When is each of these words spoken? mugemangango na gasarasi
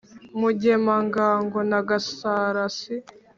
mugemangango 0.39 1.59
na 1.69 1.79
gasarasi 1.89 2.95